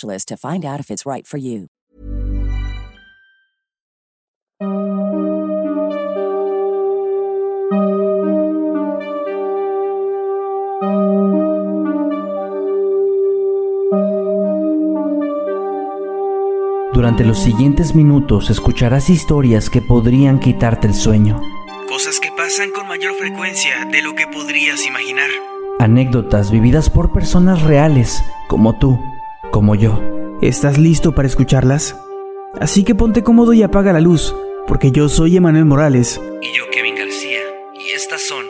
[0.00, 1.68] to find out if it's right for you.
[16.92, 21.40] Durante los siguientes minutos escucharás historias que podrían quitarte el sueño.
[21.88, 25.28] Cosas que pasan con mayor frecuencia de lo que podrías imaginar.
[25.78, 28.98] Anécdotas vividas por personas reales como tú
[29.52, 30.00] como yo.
[30.40, 31.94] ¿Estás listo para escucharlas?
[32.58, 34.34] Así que ponte cómodo y apaga la luz,
[34.66, 36.20] porque yo soy Emanuel Morales.
[36.40, 37.38] Y yo Kevin García,
[37.74, 38.44] y estas son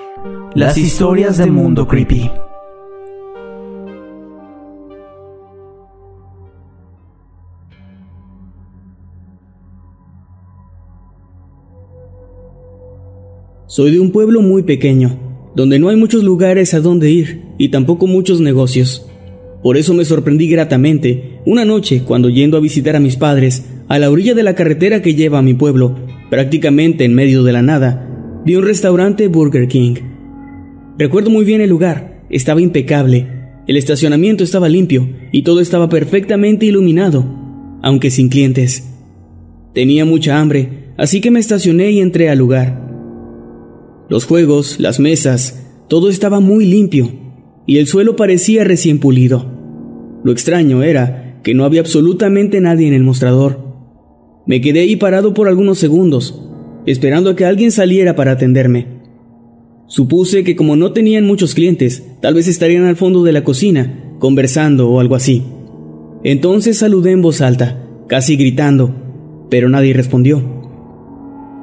[0.55, 2.31] las historias del mundo creepy.
[13.67, 15.19] Soy de un pueblo muy pequeño,
[15.55, 19.09] donde no hay muchos lugares a donde ir y tampoco muchos negocios.
[19.63, 23.99] Por eso me sorprendí gratamente una noche cuando yendo a visitar a mis padres a
[23.99, 25.97] la orilla de la carretera que lleva a mi pueblo,
[26.31, 29.95] prácticamente en medio de la nada, vi un restaurante Burger King.
[30.99, 33.29] Recuerdo muy bien el lugar, estaba impecable,
[33.69, 37.25] el estacionamiento estaba limpio y todo estaba perfectamente iluminado,
[37.83, 38.89] aunque sin clientes.
[39.75, 42.91] Tenía mucha hambre, así que me estacioné y entré al lugar.
[44.09, 47.13] Los juegos, las mesas, todo estaba muy limpio
[47.67, 49.52] y el suelo parecía recién pulido.
[50.25, 53.59] Lo extraño era que no había absolutamente nadie en el mostrador.
[54.47, 56.49] Me quedé ahí parado por algunos segundos,
[56.87, 58.87] esperando a que alguien saliera para atenderme.
[59.87, 64.17] Supuse que como no tenían muchos clientes, tal vez estarían al fondo de la cocina,
[64.19, 65.43] conversando o algo así.
[66.25, 68.95] Entonces saludé en voz alta, casi gritando,
[69.51, 70.43] pero nadie respondió.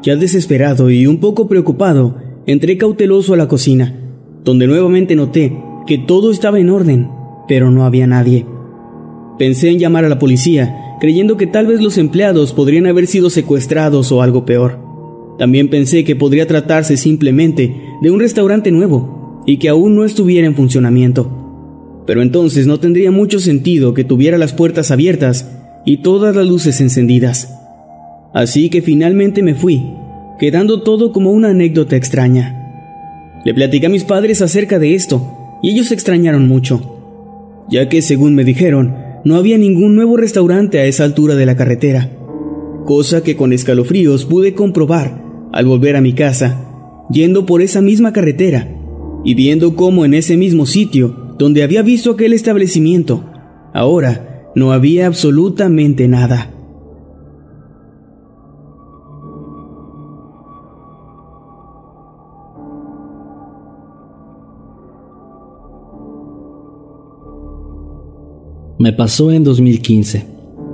[0.04, 3.96] Ya desesperado y un poco preocupado, entré cauteloso a la cocina,
[4.44, 7.10] donde nuevamente noté que todo estaba en orden,
[7.50, 8.46] pero no había nadie.
[9.40, 13.30] Pensé en llamar a la policía, creyendo que tal vez los empleados podrían haber sido
[13.30, 14.80] secuestrados o algo peor.
[15.40, 20.46] También pensé que podría tratarse simplemente de un restaurante nuevo y que aún no estuviera
[20.46, 22.04] en funcionamiento.
[22.06, 25.50] Pero entonces no tendría mucho sentido que tuviera las puertas abiertas
[25.86, 27.56] y todas las luces encendidas.
[28.34, 29.84] Así que finalmente me fui,
[30.38, 33.42] quedando todo como una anécdota extraña.
[33.44, 36.99] Le platicé a mis padres acerca de esto y ellos se extrañaron mucho,
[37.70, 41.56] ya que, según me dijeron, no había ningún nuevo restaurante a esa altura de la
[41.56, 42.12] carretera,
[42.86, 48.14] cosa que con escalofríos pude comprobar al volver a mi casa, yendo por esa misma
[48.14, 48.68] carretera
[49.24, 53.26] y viendo cómo en ese mismo sitio donde había visto aquel establecimiento,
[53.74, 56.52] ahora no había absolutamente nada.
[68.82, 70.26] Me pasó en 2015.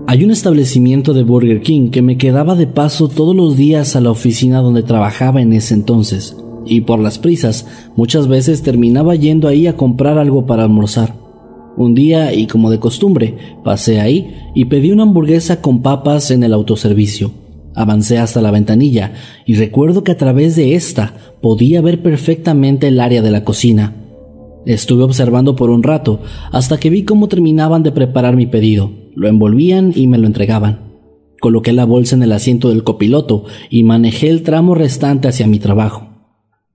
[0.05, 3.99] Hay un establecimiento de Burger King que me quedaba de paso todos los días a
[3.99, 7.65] la oficina donde trabajaba en ese entonces, y por las prisas
[7.95, 11.15] muchas veces terminaba yendo ahí a comprar algo para almorzar.
[11.77, 16.43] Un día, y como de costumbre, pasé ahí y pedí una hamburguesa con papas en
[16.43, 17.31] el autoservicio.
[17.73, 19.13] Avancé hasta la ventanilla
[19.47, 24.04] y recuerdo que a través de esta podía ver perfectamente el área de la cocina
[24.65, 26.21] Estuve observando por un rato
[26.51, 28.91] hasta que vi cómo terminaban de preparar mi pedido.
[29.13, 30.93] Lo envolvían y me lo entregaban.
[31.39, 35.59] Coloqué la bolsa en el asiento del copiloto y manejé el tramo restante hacia mi
[35.59, 36.09] trabajo.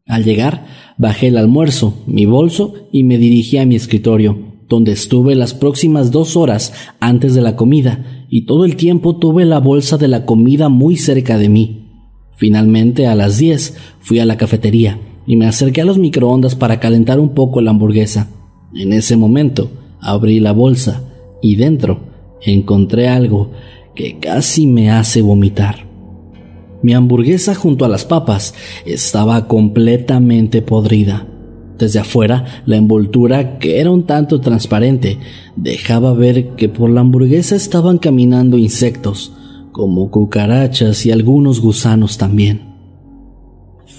[0.07, 0.67] Al llegar,
[0.99, 4.39] bajé el almuerzo, mi bolso y me dirigí a mi escritorio,
[4.69, 9.45] donde estuve las próximas dos horas antes de la comida y todo el tiempo tuve
[9.45, 11.89] la bolsa de la comida muy cerca de mí.
[12.37, 14.99] Finalmente, a las diez, fui a la cafetería
[15.31, 18.27] y me acerqué a los microondas para calentar un poco la hamburguesa.
[18.75, 21.05] En ese momento abrí la bolsa
[21.41, 22.01] y dentro
[22.43, 23.53] encontré algo
[23.95, 25.87] que casi me hace vomitar.
[26.83, 31.29] Mi hamburguesa junto a las papas estaba completamente podrida.
[31.79, 35.19] Desde afuera, la envoltura, que era un tanto transparente,
[35.55, 39.33] dejaba ver que por la hamburguesa estaban caminando insectos,
[39.71, 42.70] como cucarachas y algunos gusanos también.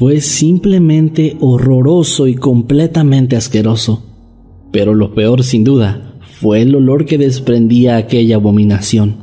[0.02, 4.02] Fue simplemente horroroso y completamente asqueroso.
[4.72, 9.18] Pero lo peor, sin duda, fue el olor que desprendía aquella abominación.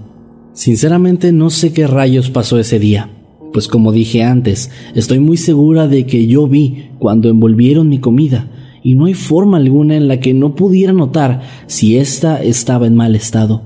[0.52, 3.10] Sinceramente no sé qué rayos pasó ese día,
[3.52, 8.48] pues como dije antes, estoy muy segura de que yo vi cuando envolvieron mi comida,
[8.80, 12.94] y no hay forma alguna en la que no pudiera notar si ésta estaba en
[12.94, 13.64] mal estado.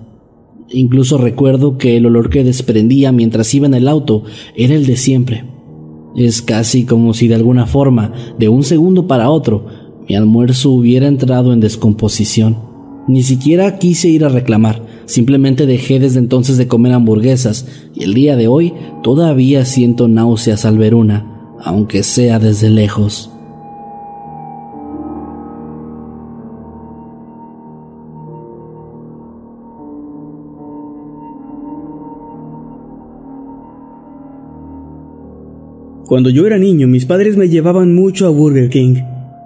[0.71, 4.25] Incluso recuerdo que el olor que desprendía mientras iba en el auto
[4.57, 5.53] era el de siempre.
[6.17, 9.67] Es casi como si de alguna forma, de un segundo para otro,
[10.09, 12.57] mi almuerzo hubiera entrado en descomposición.
[13.09, 18.15] Ni siquiera quise ir a reclamar, simplemente dejé desde entonces de comer hamburguesas y el
[18.15, 18.73] día de hoy
[19.03, 23.32] todavía siento náuseas al ver una, aunque sea desde lejos.
[36.13, 38.97] Cuando yo era niño, mis padres me llevaban mucho a Burger King,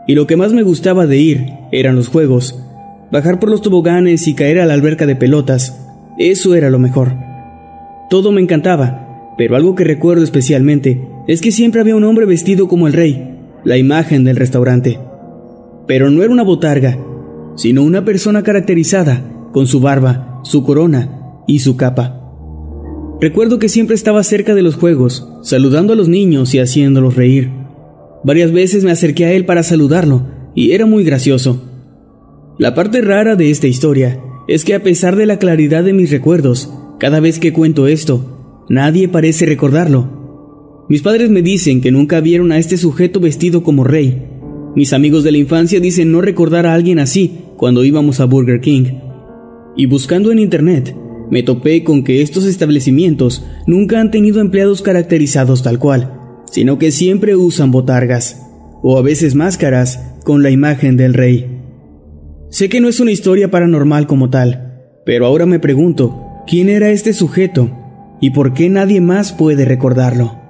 [0.08, 2.60] y lo que más me gustaba de ir eran los juegos.
[3.12, 5.80] Bajar por los toboganes y caer a la alberca de pelotas,
[6.18, 7.12] eso era lo mejor.
[8.10, 12.66] Todo me encantaba, pero algo que recuerdo especialmente es que siempre había un hombre vestido
[12.66, 14.98] como el rey, la imagen del restaurante.
[15.86, 16.98] Pero no era una botarga,
[17.54, 19.22] sino una persona caracterizada,
[19.52, 22.15] con su barba, su corona y su capa.
[23.20, 27.50] Recuerdo que siempre estaba cerca de los juegos, saludando a los niños y haciéndolos reír.
[28.24, 31.62] Varias veces me acerqué a él para saludarlo, y era muy gracioso.
[32.58, 36.10] La parte rara de esta historia es que a pesar de la claridad de mis
[36.10, 40.84] recuerdos, cada vez que cuento esto, nadie parece recordarlo.
[40.88, 44.26] Mis padres me dicen que nunca vieron a este sujeto vestido como rey.
[44.74, 48.60] Mis amigos de la infancia dicen no recordar a alguien así cuando íbamos a Burger
[48.60, 48.84] King.
[49.74, 50.94] Y buscando en internet,
[51.30, 56.12] me topé con que estos establecimientos nunca han tenido empleados caracterizados tal cual,
[56.50, 58.42] sino que siempre usan botargas,
[58.82, 61.60] o a veces máscaras, con la imagen del rey.
[62.50, 66.90] Sé que no es una historia paranormal como tal, pero ahora me pregunto, ¿quién era
[66.90, 67.70] este sujeto?
[68.20, 70.45] ¿Y por qué nadie más puede recordarlo?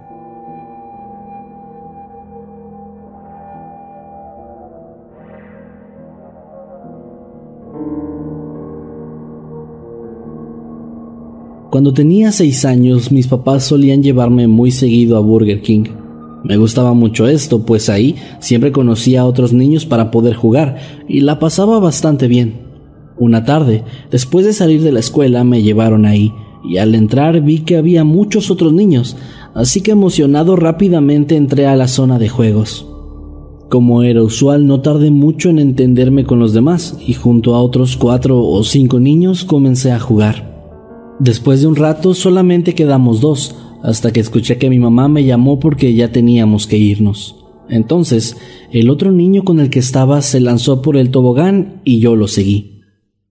[11.77, 15.85] Cuando tenía seis años, mis papás solían llevarme muy seguido a Burger King.
[16.43, 21.21] Me gustaba mucho esto, pues ahí siempre conocía a otros niños para poder jugar y
[21.21, 22.63] la pasaba bastante bien.
[23.19, 26.33] Una tarde, después de salir de la escuela, me llevaron ahí
[26.65, 29.19] y al entrar vi que había muchos otros niños,
[29.53, 32.87] así que emocionado rápidamente entré a la zona de juegos.
[33.69, 37.99] Como era usual, no tardé mucho en entenderme con los demás y junto a otros
[37.99, 40.56] cuatro o cinco niños comencé a jugar.
[41.19, 45.59] Después de un rato solamente quedamos dos, hasta que escuché que mi mamá me llamó
[45.59, 47.37] porque ya teníamos que irnos.
[47.69, 48.37] Entonces,
[48.71, 52.29] el otro niño con el que estaba se lanzó por el tobogán y yo lo
[52.29, 52.83] seguí.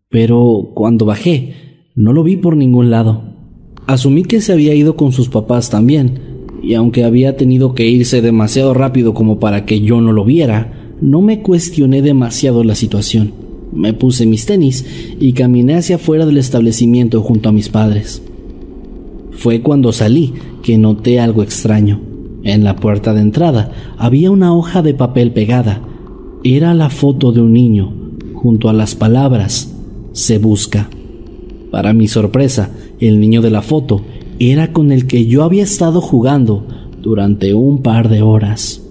[0.10, 1.54] Pero cuando bajé,
[1.96, 3.36] no lo vi por ningún lado.
[3.86, 6.20] Asumí que se había ido con sus papás también,
[6.64, 10.96] y aunque había tenido que irse demasiado rápido como para que yo no lo viera,
[11.02, 13.45] no me cuestioné demasiado la situación.
[13.76, 14.86] Me puse mis tenis
[15.20, 18.22] y caminé hacia afuera del establecimiento junto a mis padres.
[19.32, 22.02] Fue cuando salí que noté algo extraño.
[22.44, 25.82] En la puerta de entrada había una hoja de papel pegada.
[26.44, 27.94] Era la foto de un niño,
[28.34, 29.74] junto a las palabras
[30.14, 30.90] se busca.
[31.72, 34.02] Para mi sorpresa, el niño de la foto
[34.40, 36.66] era con el que yo había estado jugando
[37.02, 38.85] durante un par de horas.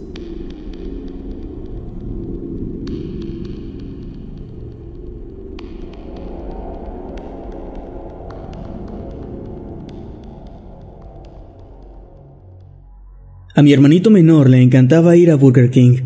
[13.57, 15.99] A mi hermanito menor le encantaba ir a Burger King.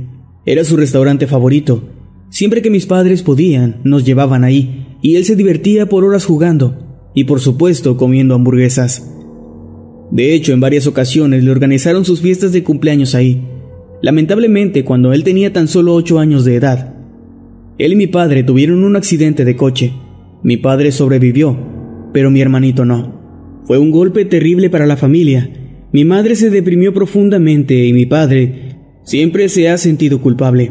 [0.45, 1.83] Era su restaurante favorito.
[2.29, 7.09] Siempre que mis padres podían, nos llevaban ahí, y él se divertía por horas jugando,
[7.15, 9.15] y por supuesto comiendo hamburguesas.
[10.11, 13.43] De hecho, en varias ocasiones le organizaron sus fiestas de cumpleaños ahí.
[14.03, 16.97] Lamentablemente, cuando él tenía tan solo ocho años de edad.
[17.79, 19.95] Él y mi padre tuvieron un accidente de coche.
[20.43, 21.57] Mi padre sobrevivió,
[22.13, 23.63] pero mi hermanito no.
[23.65, 25.51] Fue un golpe terrible para la familia,
[25.93, 30.71] mi madre se deprimió profundamente y mi padre siempre se ha sentido culpable.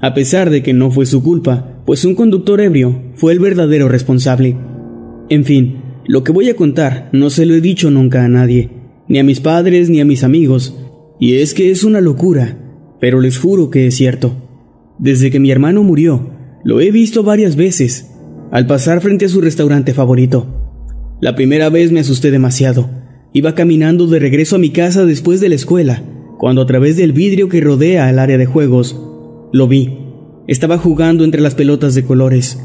[0.00, 3.88] A pesar de que no fue su culpa, pues un conductor ebrio fue el verdadero
[3.88, 4.56] responsable.
[5.28, 8.70] En fin, Lo que voy a contar no se lo he dicho nunca a nadie,
[9.06, 10.76] ni a mis padres ni a mis amigos,
[11.20, 12.58] y es que es una locura,
[13.00, 14.34] pero les juro que es cierto.
[14.98, 16.30] Desde que mi hermano murió,
[16.64, 18.10] lo he visto varias veces,
[18.50, 20.46] al pasar frente a su restaurante favorito.
[21.20, 22.90] La primera vez me asusté demasiado.
[23.34, 26.02] Iba caminando de regreso a mi casa después de la escuela,
[26.38, 29.00] cuando a través del vidrio que rodea el área de juegos,
[29.52, 29.98] lo vi.
[30.46, 32.60] Estaba jugando entre las pelotas de colores.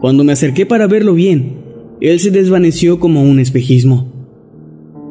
[0.00, 1.60] Cuando me acerqué para verlo bien,
[2.00, 4.10] él se desvaneció como un espejismo.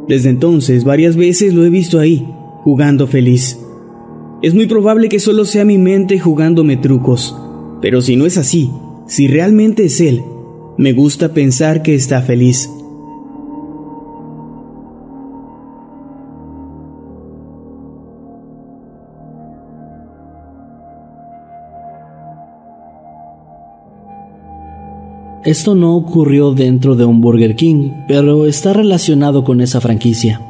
[0.08, 2.26] Desde entonces varias veces lo he visto ahí,
[2.64, 3.58] jugando feliz.
[4.42, 7.38] Es muy probable que solo sea mi mente jugándome trucos,
[7.82, 8.70] pero si no es así,
[9.08, 10.22] si realmente es él,
[10.78, 12.70] me gusta pensar que está feliz.
[25.46, 30.42] Esto no ocurrió dentro de un Burger King, pero está relacionado con esa franquicia.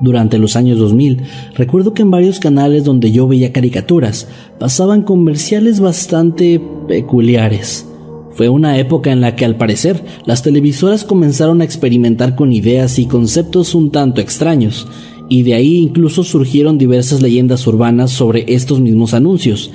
[0.00, 1.22] Durante los años 2000,
[1.54, 4.26] recuerdo que en varios canales donde yo veía caricaturas
[4.58, 7.86] pasaban comerciales bastante peculiares.
[8.32, 12.98] Fue una época en la que al parecer las televisoras comenzaron a experimentar con ideas
[12.98, 14.88] y conceptos un tanto extraños,
[15.28, 19.70] y de ahí incluso surgieron diversas leyendas urbanas sobre estos mismos anuncios,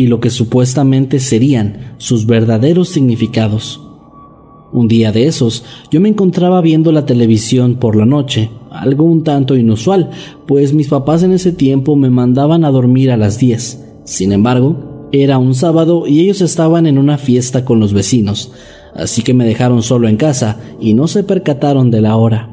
[0.00, 3.82] y lo que supuestamente serían sus verdaderos significados.
[4.72, 9.24] Un día de esos, yo me encontraba viendo la televisión por la noche, algo un
[9.24, 10.08] tanto inusual,
[10.46, 13.84] pues mis papás en ese tiempo me mandaban a dormir a las 10.
[14.04, 18.52] Sin embargo, era un sábado y ellos estaban en una fiesta con los vecinos,
[18.94, 22.48] así que me dejaron solo en casa y no se percataron de la hora.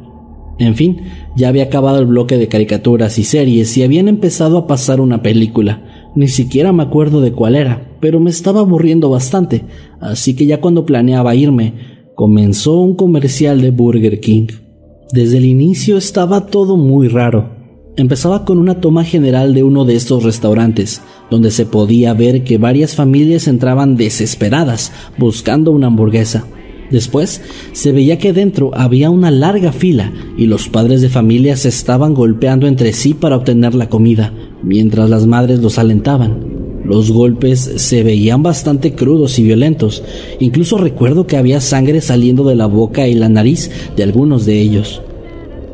[0.59, 1.03] En fin,
[1.37, 5.21] ya había acabado el bloque de caricaturas y series y habían empezado a pasar una
[5.21, 5.86] película.
[6.17, 9.65] Ni siquiera me acuerdo de cuál era, pero me estaba aburriendo bastante,
[9.99, 11.75] así que ya cuando planeaba irme,
[12.15, 14.47] comenzó un comercial de Burger King.
[15.13, 17.51] Desde el inicio estaba todo muy raro.
[17.97, 22.57] Empezaba con una toma general de uno de estos restaurantes, donde se podía ver que
[22.57, 26.47] varias familias entraban desesperadas buscando una hamburguesa.
[26.89, 27.43] Después
[27.73, 32.15] se veía que dentro había una larga fila y los padres de familia se estaban
[32.15, 34.33] golpeando entre sí para obtener la comida,
[34.63, 36.57] mientras las madres los alentaban.
[36.85, 40.03] Los golpes se veían bastante crudos y violentos,
[40.39, 44.61] incluso recuerdo que había sangre saliendo de la boca y la nariz de algunos de
[44.61, 45.01] ellos.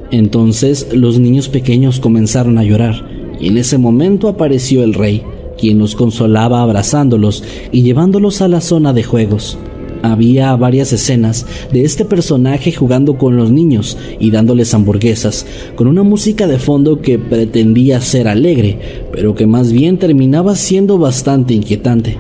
[0.10, 3.08] Entonces los niños pequeños comenzaron a llorar,
[3.40, 5.24] y en ese momento apareció el rey,
[5.58, 9.58] quien los consolaba abrazándolos y llevándolos a la zona de juegos
[10.03, 16.03] había varias escenas de este personaje jugando con los niños y dándoles hamburguesas, con una
[16.03, 18.77] música de fondo que pretendía ser alegre,
[19.12, 22.17] pero que más bien terminaba siendo bastante inquietante.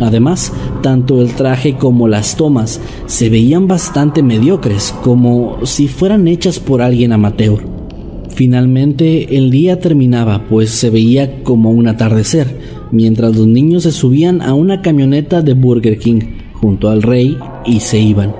[0.00, 6.58] Además, tanto el traje como las tomas se veían bastante mediocres, como si fueran hechas
[6.58, 7.60] por alguien amateur.
[8.30, 12.56] Finalmente el día terminaba, pues se veía como un atardecer,
[12.90, 17.80] mientras los niños se subían a una camioneta de Burger King junto al rey y
[17.80, 18.34] se iban,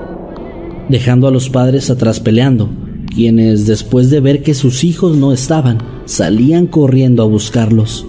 [0.89, 2.71] dejando a los padres atrás peleando,
[3.15, 8.07] quienes después de ver que sus hijos no estaban, salían corriendo a buscarlos.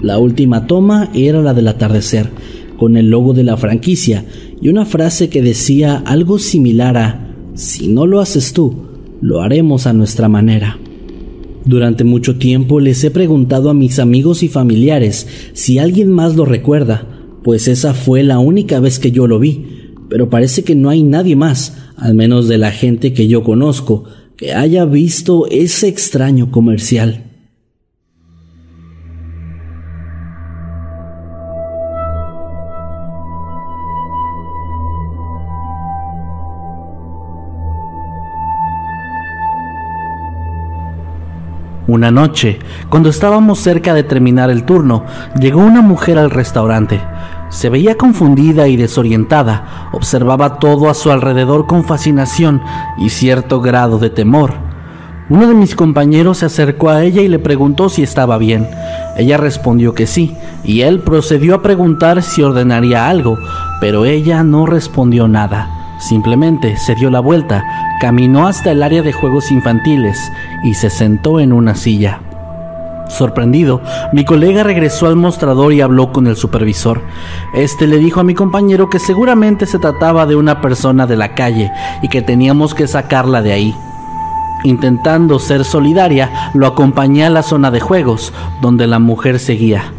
[0.00, 2.28] La última toma era la del atardecer,
[2.78, 4.24] con el logo de la franquicia
[4.60, 7.20] y una frase que decía algo similar a
[7.54, 8.74] Si no lo haces tú,
[9.20, 10.78] lo haremos a nuestra manera.
[11.64, 16.44] Durante mucho tiempo les he preguntado a mis amigos y familiares si alguien más lo
[16.44, 17.13] recuerda,
[17.44, 21.02] pues esa fue la única vez que yo lo vi, pero parece que no hay
[21.02, 24.04] nadie más, al menos de la gente que yo conozco,
[24.36, 27.24] que haya visto ese extraño comercial.
[41.86, 42.58] Una noche,
[42.88, 45.04] cuando estábamos cerca de terminar el turno,
[45.38, 46.98] llegó una mujer al restaurante.
[47.54, 52.60] Se veía confundida y desorientada, observaba todo a su alrededor con fascinación
[52.98, 54.54] y cierto grado de temor.
[55.30, 58.68] Uno de mis compañeros se acercó a ella y le preguntó si estaba bien.
[59.16, 63.38] Ella respondió que sí, y él procedió a preguntar si ordenaría algo,
[63.80, 65.96] pero ella no respondió nada.
[66.00, 67.62] Simplemente se dio la vuelta,
[68.00, 70.18] caminó hasta el área de juegos infantiles
[70.64, 72.20] y se sentó en una silla.
[73.08, 73.82] Sorprendido,
[74.12, 77.02] mi colega regresó al mostrador y habló con el supervisor.
[77.54, 81.34] Este le dijo a mi compañero que seguramente se trataba de una persona de la
[81.34, 81.70] calle
[82.02, 83.74] y que teníamos que sacarla de ahí.
[84.64, 88.32] Intentando ser solidaria, lo acompañé a la zona de juegos,
[88.62, 89.92] donde la mujer seguía.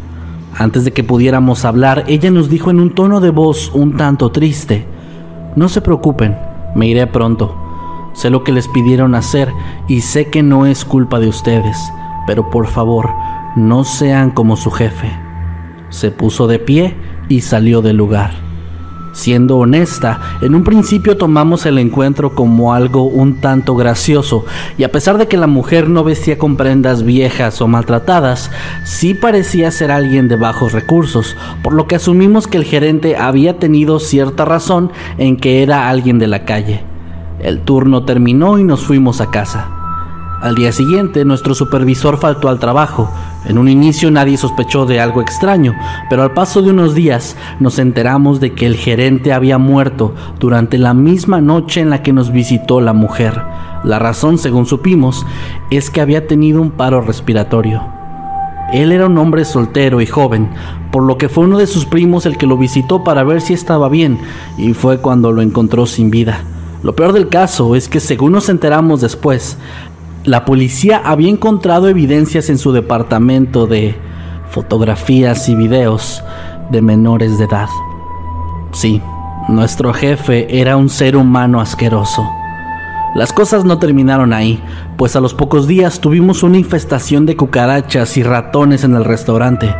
[0.58, 4.32] Antes de que pudiéramos hablar, ella nos dijo en un tono de voz un tanto
[4.32, 4.86] triste,
[5.54, 6.36] No se preocupen,
[6.74, 7.54] me iré pronto.
[8.14, 9.52] Sé lo que les pidieron hacer
[9.86, 11.78] y sé que no es culpa de ustedes,
[12.26, 13.10] pero por favor,
[13.56, 15.10] no sean como su jefe.
[15.88, 16.96] Se puso de pie
[17.28, 18.46] y salió del lugar.
[19.16, 24.44] Siendo honesta, en un principio tomamos el encuentro como algo un tanto gracioso,
[24.76, 28.50] y a pesar de que la mujer no vestía con prendas viejas o maltratadas,
[28.84, 33.58] sí parecía ser alguien de bajos recursos, por lo que asumimos que el gerente había
[33.58, 36.84] tenido cierta razón en que era alguien de la calle.
[37.38, 39.75] El turno terminó y nos fuimos a casa.
[40.40, 43.10] Al día siguiente, nuestro supervisor faltó al trabajo.
[43.46, 45.74] En un inicio nadie sospechó de algo extraño,
[46.10, 50.76] pero al paso de unos días nos enteramos de que el gerente había muerto durante
[50.76, 53.40] la misma noche en la que nos visitó la mujer.
[53.82, 55.24] La razón, según supimos,
[55.70, 57.82] es que había tenido un paro respiratorio.
[58.72, 60.50] Él era un hombre soltero y joven,
[60.90, 63.54] por lo que fue uno de sus primos el que lo visitó para ver si
[63.54, 64.18] estaba bien,
[64.58, 66.40] y fue cuando lo encontró sin vida.
[66.82, 69.56] Lo peor del caso es que según nos enteramos después,
[70.26, 73.94] la policía había encontrado evidencias en su departamento de
[74.50, 76.22] fotografías y videos
[76.70, 77.68] de menores de edad.
[78.72, 79.00] Sí,
[79.48, 82.28] nuestro jefe era un ser humano asqueroso.
[83.14, 84.60] Las cosas no terminaron ahí,
[84.98, 89.74] pues a los pocos días tuvimos una infestación de cucarachas y ratones en el restaurante,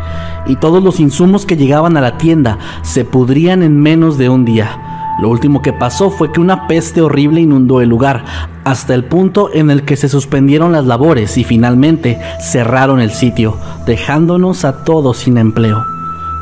[0.46, 4.44] y todos los insumos que llegaban a la tienda se pudrían en menos de un
[4.44, 5.05] día.
[5.18, 8.24] Lo último que pasó fue que una peste horrible inundó el lugar,
[8.64, 13.56] hasta el punto en el que se suspendieron las labores y finalmente cerraron el sitio,
[13.86, 15.84] dejándonos a todos sin empleo.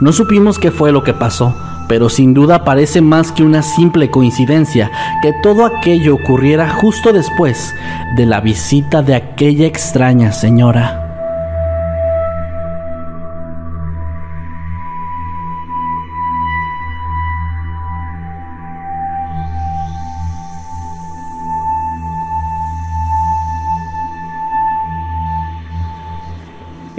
[0.00, 1.54] No supimos qué fue lo que pasó,
[1.88, 4.90] pero sin duda parece más que una simple coincidencia
[5.22, 7.72] que todo aquello ocurriera justo después
[8.16, 11.03] de la visita de aquella extraña señora.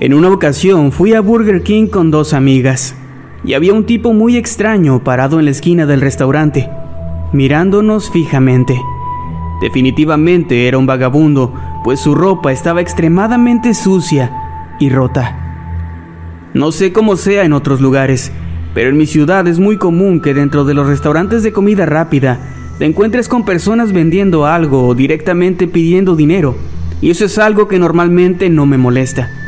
[0.05, 2.95] En una ocasión fui a Burger King con dos amigas
[3.43, 6.69] y había un tipo muy extraño parado en la esquina del restaurante,
[7.33, 8.79] mirándonos fijamente.
[9.61, 14.31] Definitivamente era un vagabundo, pues su ropa estaba extremadamente sucia
[14.79, 15.73] y rota.
[16.53, 18.31] No sé cómo sea en otros lugares,
[18.75, 22.37] pero en mi ciudad es muy común que dentro de los restaurantes de comida rápida
[22.77, 26.55] te encuentres con personas vendiendo algo o directamente pidiendo dinero,
[27.01, 29.44] y eso es algo que normalmente no me molesta.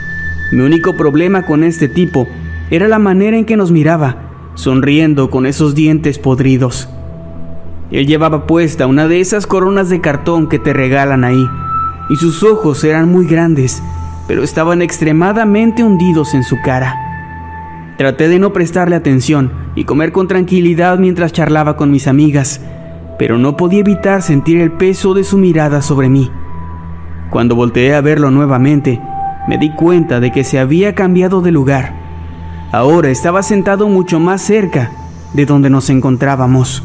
[0.51, 2.27] Mi único problema con este tipo
[2.69, 4.17] era la manera en que nos miraba,
[4.55, 6.87] sonriendo con esos dientes podridos.
[7.91, 11.45] Él llevaba puesta una de esas coronas de cartón que te regalan ahí,
[12.09, 13.81] y sus ojos eran muy grandes,
[14.27, 16.95] pero estaban extremadamente hundidos en su cara.
[17.97, 22.61] Traté de no prestarle atención y comer con tranquilidad mientras charlaba con mis amigas,
[23.19, 26.31] pero no podía evitar sentir el peso de su mirada sobre mí.
[27.31, 29.01] Cuando volteé a verlo nuevamente,
[29.47, 31.95] me di cuenta de que se había cambiado de lugar.
[32.71, 34.91] Ahora estaba sentado mucho más cerca
[35.33, 36.83] de donde nos encontrábamos.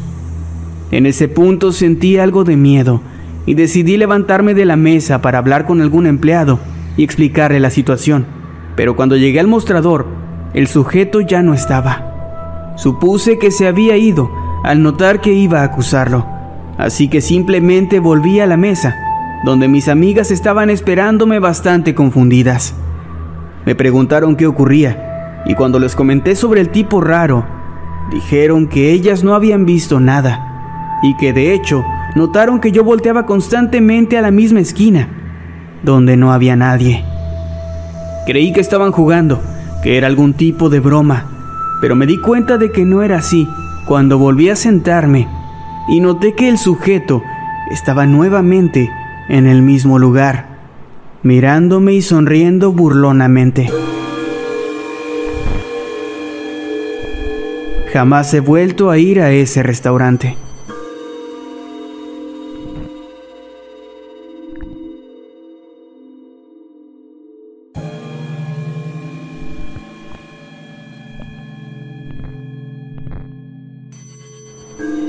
[0.91, 3.01] En ese punto sentí algo de miedo
[3.45, 6.59] y decidí levantarme de la mesa para hablar con algún empleado
[6.95, 8.25] y explicarle la situación.
[8.75, 10.07] Pero cuando llegué al mostrador,
[10.53, 12.73] el sujeto ya no estaba.
[12.77, 14.31] Supuse que se había ido
[14.63, 16.25] al notar que iba a acusarlo,
[16.77, 19.02] así que simplemente volví a la mesa
[19.43, 22.73] donde mis amigas estaban esperándome bastante confundidas.
[23.65, 27.45] Me preguntaron qué ocurría, y cuando les comenté sobre el tipo raro,
[28.11, 31.83] dijeron que ellas no habían visto nada, y que de hecho
[32.15, 35.09] notaron que yo volteaba constantemente a la misma esquina,
[35.83, 37.03] donde no había nadie.
[38.25, 39.41] Creí que estaban jugando,
[39.83, 41.25] que era algún tipo de broma,
[41.81, 43.45] pero me di cuenta de que no era así
[43.85, 45.27] cuando volví a sentarme
[45.89, 47.21] y noté que el sujeto
[47.69, 48.89] estaba nuevamente
[49.33, 50.59] en el mismo lugar,
[51.23, 53.67] mirándome y sonriendo burlonamente.
[57.91, 60.37] Jamás he vuelto a ir a ese restaurante.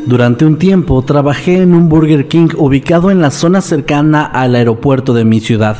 [0.07, 5.15] Durante un tiempo trabajé en un Burger King ubicado en la zona cercana al aeropuerto
[5.15, 5.79] de mi ciudad.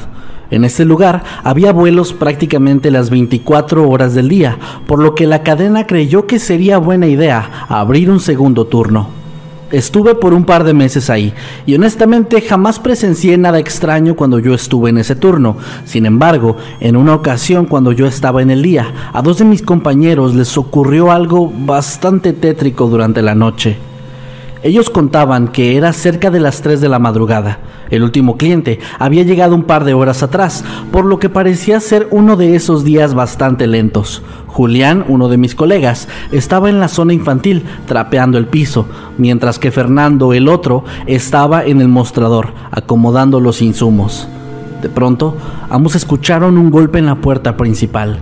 [0.51, 4.57] En este lugar había vuelos prácticamente las 24 horas del día,
[4.87, 9.09] por lo que la cadena creyó que sería buena idea abrir un segundo turno.
[9.71, 11.35] Estuve por un par de meses ahí
[11.67, 15.59] y honestamente jamás presencié nada extraño cuando yo estuve en ese turno.
[15.85, 19.61] Sin embargo, en una ocasión cuando yo estaba en el día, a dos de mis
[19.61, 23.77] compañeros les ocurrió algo bastante tétrico durante la noche.
[24.65, 27.59] Ellos contaban que era cerca de las 3 de la madrugada.
[27.91, 32.09] El último cliente había llegado un par de horas atrás, por lo que parecía ser
[32.11, 34.23] uno de esos días bastante lentos.
[34.47, 38.87] Julián, uno de mis colegas, estaba en la zona infantil trapeando el piso,
[39.19, 44.29] mientras que Fernando, el otro, estaba en el mostrador acomodando los insumos.
[44.81, 45.37] De pronto,
[45.69, 48.19] ambos escucharon un golpe en la puerta principal.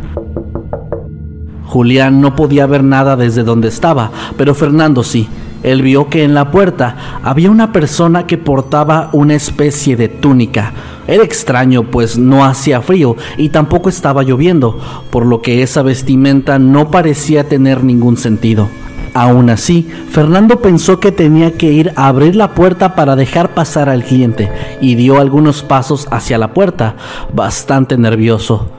[1.66, 5.28] Julián no podía ver nada desde donde estaba, pero Fernando sí.
[5.62, 10.72] Él vio que en la puerta había una persona que portaba una especie de túnica.
[11.06, 14.78] Era extraño, pues no hacía frío y tampoco estaba lloviendo,
[15.10, 18.68] por lo que esa vestimenta no parecía tener ningún sentido.
[19.14, 23.90] Aún así, Fernando pensó que tenía que ir a abrir la puerta para dejar pasar
[23.90, 26.94] al cliente y dio algunos pasos hacia la puerta,
[27.32, 28.70] bastante nervioso.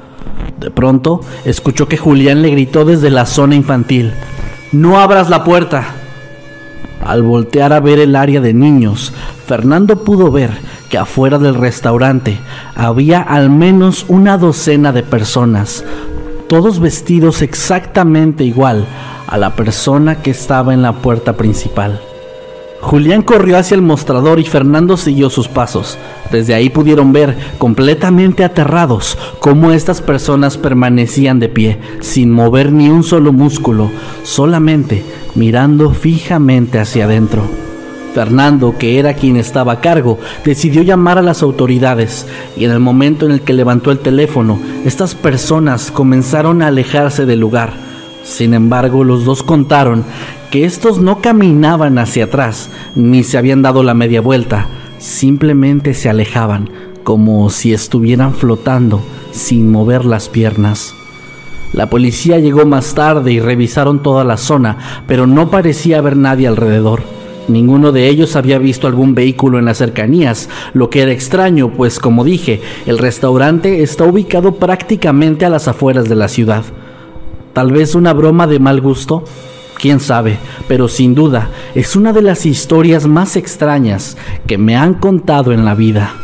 [0.59, 4.13] De pronto, escuchó que Julián le gritó desde la zona infantil,
[4.71, 6.02] No abras la puerta.
[7.05, 9.13] Al voltear a ver el área de niños,
[9.45, 10.51] Fernando pudo ver
[10.89, 12.39] que afuera del restaurante
[12.75, 15.83] había al menos una docena de personas,
[16.47, 18.85] todos vestidos exactamente igual
[19.27, 21.99] a la persona que estaba en la puerta principal.
[22.83, 25.97] Julián corrió hacia el mostrador y Fernando siguió sus pasos.
[26.31, 32.89] Desde ahí pudieron ver, completamente aterrados, cómo estas personas permanecían de pie, sin mover ni
[32.89, 33.89] un solo músculo,
[34.23, 35.01] solamente
[35.33, 37.43] mirando fijamente hacia adentro.
[38.13, 42.79] Fernando, que era quien estaba a cargo, decidió llamar a las autoridades y en el
[42.81, 47.92] momento en el que levantó el teléfono, estas personas comenzaron a alejarse del lugar.
[48.23, 50.03] Sin embargo, los dos contaron
[50.49, 56.09] que estos no caminaban hacia atrás ni se habían dado la media vuelta, simplemente se
[56.09, 56.69] alejaban
[57.03, 60.95] como si estuvieran flotando sin mover las piernas.
[61.73, 66.47] La policía llegó más tarde y revisaron toda la zona, pero no parecía haber nadie
[66.47, 67.01] alrededor.
[67.47, 71.99] Ninguno de ellos había visto algún vehículo en las cercanías, lo que era extraño, pues
[71.99, 76.63] como dije, el restaurante está ubicado prácticamente a las afueras de la ciudad.
[77.53, 79.23] Tal vez una broma de mal gusto,
[79.79, 84.95] quién sabe, pero sin duda es una de las historias más extrañas que me han
[84.95, 86.15] contado en la vida.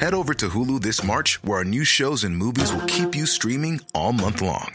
[0.00, 3.26] Head over to Hulu this March, where our new shows and movies will keep you
[3.26, 4.74] streaming all month long.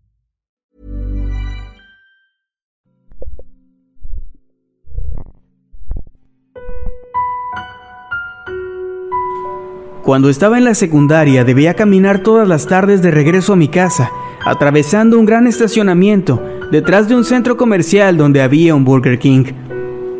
[10.03, 14.09] Cuando estaba en la secundaria debía caminar todas las tardes de regreso a mi casa,
[14.43, 19.43] atravesando un gran estacionamiento detrás de un centro comercial donde había un Burger King.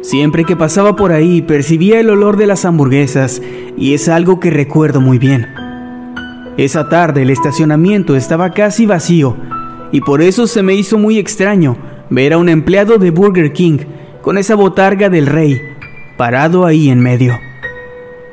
[0.03, 3.41] Siempre que pasaba por ahí percibía el olor de las hamburguesas
[3.75, 5.47] y es algo que recuerdo muy bien.
[6.57, 9.35] Esa tarde el estacionamiento estaba casi vacío
[9.91, 11.75] y por eso se me hizo muy extraño
[12.11, 13.79] ver a un empleado de Burger King
[14.21, 15.59] con esa botarga del rey
[16.17, 17.39] parado ahí en medio.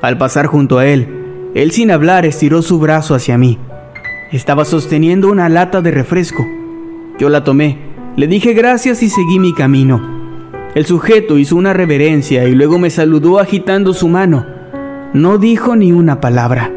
[0.02, 1.17] Al pasar junto a él,
[1.54, 3.58] él sin hablar estiró su brazo hacia mí.
[4.32, 6.46] Estaba sosteniendo una lata de refresco.
[7.18, 7.78] Yo la tomé,
[8.16, 10.18] le dije gracias y seguí mi camino.
[10.74, 14.44] El sujeto hizo una reverencia y luego me saludó agitando su mano.
[15.14, 16.70] No dijo ni una palabra.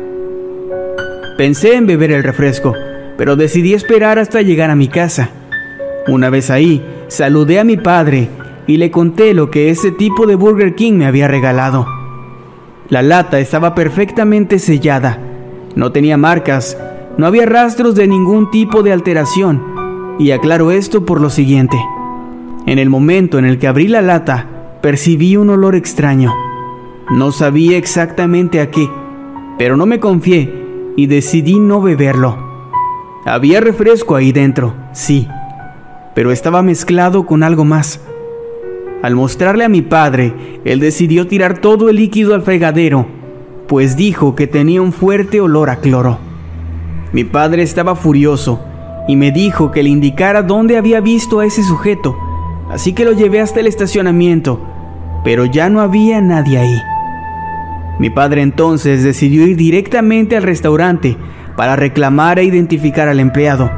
[1.37, 2.73] Pensé en beber el refresco,
[3.17, 5.29] pero decidí esperar hasta llegar a mi casa.
[6.07, 8.29] Una vez ahí, saludé a mi padre
[8.67, 11.85] y le conté lo que ese tipo de Burger King me había regalado.
[12.91, 15.17] La lata estaba perfectamente sellada,
[15.77, 16.77] no tenía marcas,
[17.17, 19.63] no había rastros de ningún tipo de alteración,
[20.19, 21.77] y aclaro esto por lo siguiente.
[22.65, 24.45] En el momento en el que abrí la lata,
[24.81, 26.33] percibí un olor extraño.
[27.09, 28.89] No sabía exactamente a qué,
[29.57, 32.37] pero no me confié y decidí no beberlo.
[33.25, 35.29] Había refresco ahí dentro, sí,
[36.13, 38.01] pero estaba mezclado con algo más.
[39.01, 40.33] Al mostrarle a mi padre,
[40.63, 43.07] él decidió tirar todo el líquido al fregadero,
[43.67, 46.19] pues dijo que tenía un fuerte olor a cloro.
[47.13, 48.63] Mi padre estaba furioso
[49.07, 52.15] y me dijo que le indicara dónde había visto a ese sujeto,
[52.69, 54.61] así que lo llevé hasta el estacionamiento,
[55.23, 56.77] pero ya no había nadie ahí.
[57.99, 61.17] Mi padre entonces decidió ir directamente al restaurante
[61.57, 63.69] para reclamar e identificar al empleado.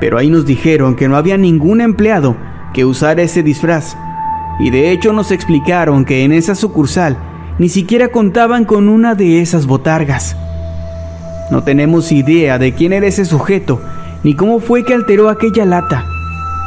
[0.00, 2.36] pero ahí nos dijeron que no había ningún empleado
[2.74, 3.96] que usara ese disfraz.
[4.60, 7.16] Y de hecho nos explicaron que en esa sucursal
[7.58, 10.36] ni siquiera contaban con una de esas botargas.
[11.50, 13.80] No tenemos idea de quién era ese sujeto,
[14.22, 16.04] ni cómo fue que alteró aquella lata.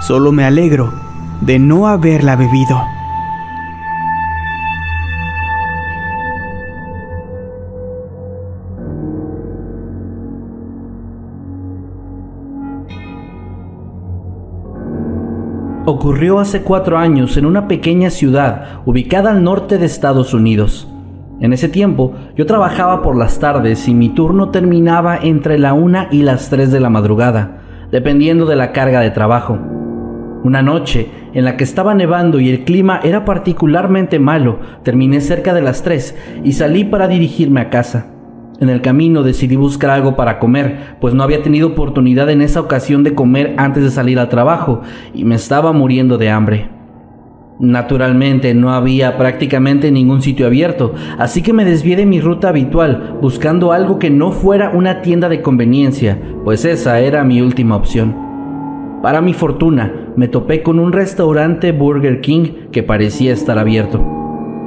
[0.01, 0.93] Solo me alegro
[1.41, 2.96] de no haberla bebido.
[15.89, 20.85] Ocurrió hace cuatro años en una pequeña ciudad ubicada al norte de Estados Unidos.
[21.39, 26.09] En ese tiempo yo trabajaba por las tardes y mi turno terminaba entre la una
[26.11, 29.57] y las tres de la madrugada, dependiendo de la carga de trabajo.
[30.43, 35.53] Una noche en la que estaba nevando y el clima era particularmente malo, terminé cerca
[35.53, 38.07] de las tres y salí para dirigirme a casa.
[38.59, 42.59] En el camino decidí buscar algo para comer, pues no había tenido oportunidad en esa
[42.59, 44.81] ocasión de comer antes de salir al trabajo
[45.13, 46.69] y me estaba muriendo de hambre.
[47.59, 53.17] Naturalmente no había prácticamente ningún sitio abierto, así que me desvié de mi ruta habitual
[53.21, 58.15] buscando algo que no fuera una tienda de conveniencia, pues esa era mi última opción.
[59.03, 64.16] Para mi fortuna, me topé con un restaurante Burger King que parecía estar abierto.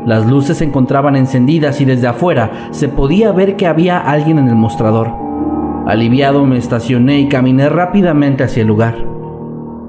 [0.06, 4.48] Las luces se encontraban encendidas y desde afuera se podía ver que había alguien en
[4.48, 5.12] el mostrador.
[5.86, 8.96] Aliviado me estacioné y caminé rápidamente hacia el lugar.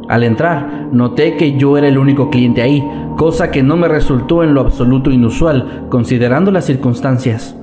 [0.10, 2.84] Al entrar, noté que yo era el único cliente ahí,
[3.18, 7.56] cosa que no me resultó en lo absoluto inusual, considerando las circunstancias.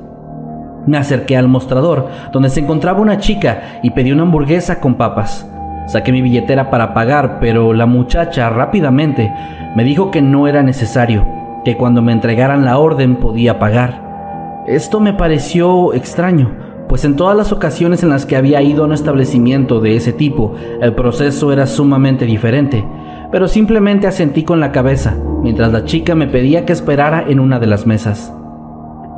[0.87, 5.47] Me acerqué al mostrador, donde se encontraba una chica, y pedí una hamburguesa con papas.
[5.87, 9.31] Saqué mi billetera para pagar, pero la muchacha rápidamente
[9.75, 11.27] me dijo que no era necesario,
[11.65, 14.65] que cuando me entregaran la orden podía pagar.
[14.67, 16.55] Esto me pareció extraño,
[16.89, 20.13] pues en todas las ocasiones en las que había ido a un establecimiento de ese
[20.13, 22.85] tipo, el proceso era sumamente diferente,
[23.31, 27.59] pero simplemente asentí con la cabeza, mientras la chica me pedía que esperara en una
[27.59, 28.33] de las mesas.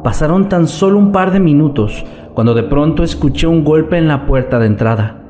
[0.03, 4.26] Pasaron tan solo un par de minutos cuando de pronto escuché un golpe en la
[4.26, 5.20] puerta de entrada.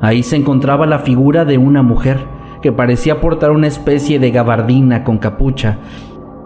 [0.00, 2.18] Ahí se encontraba la figura de una mujer
[2.60, 5.78] que parecía portar una especie de gabardina con capucha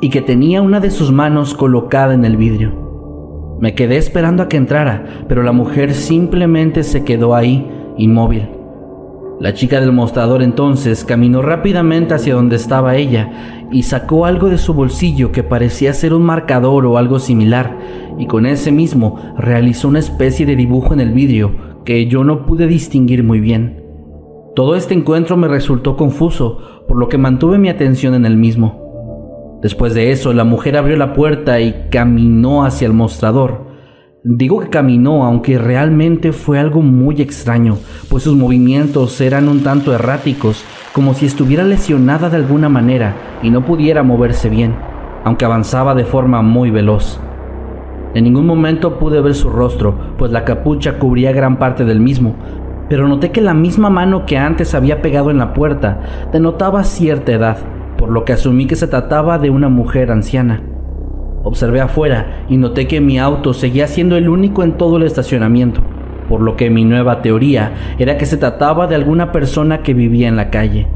[0.01, 3.59] y que tenía una de sus manos colocada en el vidrio.
[3.61, 8.49] Me quedé esperando a que entrara, pero la mujer simplemente se quedó ahí, inmóvil.
[9.39, 14.59] La chica del mostrador entonces caminó rápidamente hacia donde estaba ella y sacó algo de
[14.59, 17.79] su bolsillo que parecía ser un marcador o algo similar,
[18.19, 21.53] y con ese mismo realizó una especie de dibujo en el vidrio
[21.85, 23.83] que yo no pude distinguir muy bien.
[24.55, 28.90] Todo este encuentro me resultó confuso, por lo que mantuve mi atención en el mismo.
[29.63, 33.69] Después de eso, la mujer abrió la puerta y caminó hacia el mostrador.
[34.25, 37.77] Digo que caminó, aunque realmente fue algo muy extraño,
[38.09, 43.51] pues sus movimientos eran un tanto erráticos, como si estuviera lesionada de alguna manera y
[43.51, 44.75] no pudiera moverse bien,
[45.25, 47.21] aunque avanzaba de forma muy veloz.
[48.15, 52.35] En ningún momento pude ver su rostro, pues la capucha cubría gran parte del mismo,
[52.89, 57.33] pero noté que la misma mano que antes había pegado en la puerta denotaba cierta
[57.33, 57.59] edad,
[58.01, 60.63] por lo que asumí que se trataba de una mujer anciana.
[61.45, 65.83] Observé afuera y noté que mi auto seguía siendo el único en todo el estacionamiento,
[66.27, 70.29] por lo que mi nueva teoría era que se trataba de alguna persona que vivía
[70.29, 70.87] en la calle.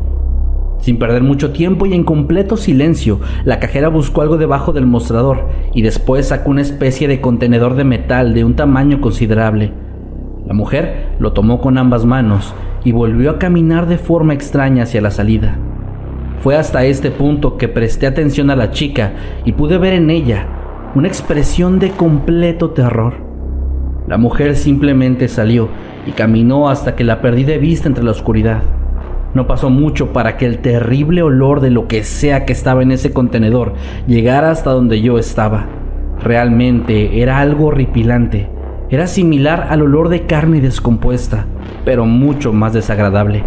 [0.78, 5.46] Sin perder mucho tiempo y en completo silencio, la cajera buscó algo debajo del mostrador
[5.74, 9.72] y después sacó una especie de contenedor de metal de un tamaño considerable.
[10.46, 15.02] La mujer lo tomó con ambas manos y volvió a caminar de forma extraña hacia
[15.02, 15.58] la salida.
[16.44, 19.14] Fue hasta este punto que presté atención a la chica
[19.46, 20.46] y pude ver en ella
[20.94, 23.14] una expresión de completo terror.
[24.06, 25.70] La mujer simplemente salió
[26.06, 28.62] y caminó hasta que la perdí de vista entre la oscuridad.
[29.32, 32.92] No pasó mucho para que el terrible olor de lo que sea que estaba en
[32.92, 33.72] ese contenedor
[34.06, 35.64] llegara hasta donde yo estaba.
[36.22, 38.50] Realmente era algo horripilante.
[38.90, 41.46] Era similar al olor de carne descompuesta,
[41.86, 43.44] pero mucho más desagradable.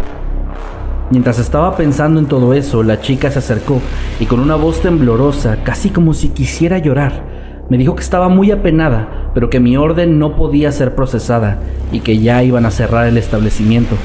[1.09, 3.79] Mientras estaba pensando en todo eso, la chica se acercó
[4.19, 7.23] y con una voz temblorosa, casi como si quisiera llorar,
[7.69, 11.59] me dijo que estaba muy apenada, pero que mi orden no podía ser procesada
[11.93, 13.95] y que ya iban a cerrar el establecimiento.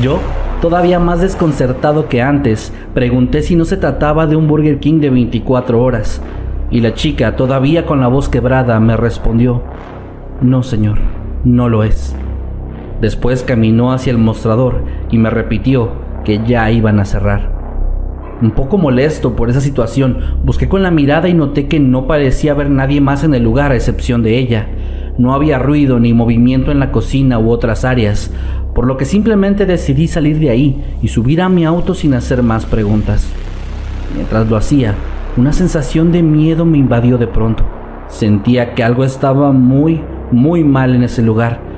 [0.00, 0.20] Yo,
[0.60, 5.10] todavía más desconcertado que antes, pregunté si no se trataba de un Burger King de
[5.10, 6.22] 24 horas,
[6.70, 9.64] y la chica, todavía con la voz quebrada, me respondió,
[10.40, 10.98] No, señor,
[11.42, 12.14] no lo es.
[13.00, 17.60] Después caminó hacia el mostrador y me repitió que ya iban a cerrar.
[18.42, 22.52] Un poco molesto por esa situación, busqué con la mirada y noté que no parecía
[22.52, 24.66] haber nadie más en el lugar a excepción de ella.
[25.18, 28.32] No había ruido ni movimiento en la cocina u otras áreas,
[28.74, 32.42] por lo que simplemente decidí salir de ahí y subir a mi auto sin hacer
[32.42, 33.28] más preguntas.
[34.14, 34.94] Mientras lo hacía,
[35.36, 37.64] una sensación de miedo me invadió de pronto.
[38.08, 40.00] Sentía que algo estaba muy,
[40.32, 41.69] muy mal en ese lugar.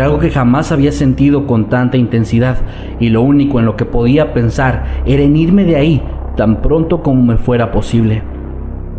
[0.00, 2.58] Algo que jamás había sentido con tanta intensidad
[3.00, 6.02] y lo único en lo que podía pensar era en irme de ahí
[6.36, 8.22] tan pronto como me fuera posible.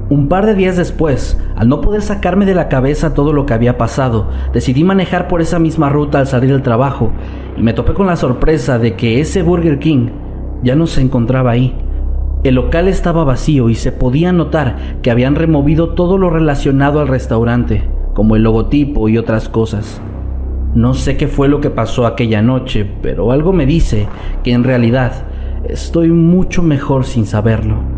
[0.10, 3.54] Un par de días después, al no poder sacarme de la cabeza todo lo que
[3.54, 7.12] había pasado, decidí manejar por esa misma ruta al salir del trabajo
[7.58, 10.08] y me topé con la sorpresa de que ese Burger King
[10.64, 11.76] ya no se encontraba ahí.
[12.44, 17.10] El local estaba vacío y se podía notar que habían removido todo lo relacionado al
[17.10, 17.84] restaurante,
[18.14, 20.02] como el logotipo y otras cosas.
[20.76, 24.08] No sé qué fue lo que pasó aquella noche, pero algo me dice
[24.44, 25.26] que en realidad
[25.68, 27.98] estoy mucho mejor sin saberlo.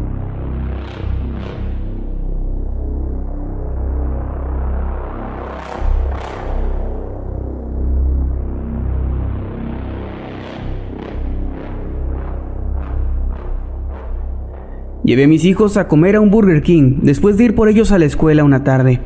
[15.09, 17.91] Llevé a mis hijos a comer a un Burger King después de ir por ellos
[17.91, 19.01] a la escuela una tarde.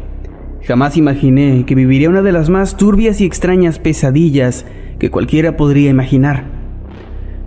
[0.66, 4.66] Jamás imaginé que viviría una de las más turbias y extrañas pesadillas
[4.98, 6.46] que cualquiera podría imaginar.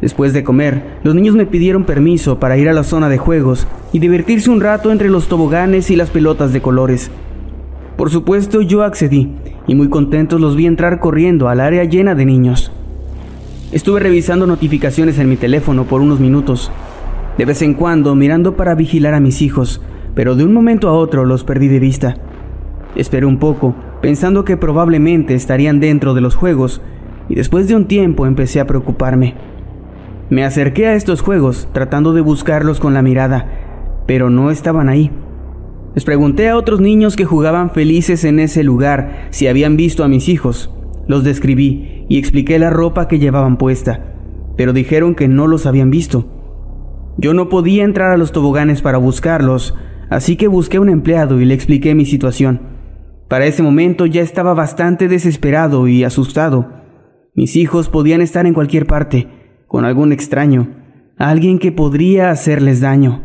[0.00, 3.66] Después de comer, los niños me pidieron permiso para ir a la zona de juegos
[3.92, 7.10] y divertirse un rato entre los toboganes y las pelotas de colores.
[7.96, 9.32] Por supuesto yo accedí
[9.66, 12.70] y muy contentos los vi entrar corriendo al área llena de niños.
[13.72, 16.70] Estuve revisando notificaciones en mi teléfono por unos minutos
[17.38, 19.82] de vez en cuando mirando para vigilar a mis hijos,
[20.14, 22.16] pero de un momento a otro los perdí de vista.
[22.94, 26.80] Esperé un poco, pensando que probablemente estarían dentro de los juegos,
[27.28, 29.34] y después de un tiempo empecé a preocuparme.
[30.30, 33.48] Me acerqué a estos juegos tratando de buscarlos con la mirada,
[34.06, 35.10] pero no estaban ahí.
[35.94, 40.08] Les pregunté a otros niños que jugaban felices en ese lugar si habían visto a
[40.08, 40.70] mis hijos.
[41.06, 44.14] Los describí y expliqué la ropa que llevaban puesta,
[44.56, 46.26] pero dijeron que no los habían visto.
[47.18, 49.74] Yo no podía entrar a los toboganes para buscarlos,
[50.10, 52.75] así que busqué a un empleado y le expliqué mi situación.
[53.28, 56.72] Para ese momento ya estaba bastante desesperado y asustado.
[57.34, 59.28] Mis hijos podían estar en cualquier parte,
[59.66, 60.76] con algún extraño,
[61.18, 63.24] alguien que podría hacerles daño.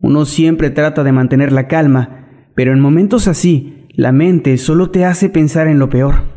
[0.00, 5.04] Uno siempre trata de mantener la calma, pero en momentos así, la mente solo te
[5.04, 6.36] hace pensar en lo peor.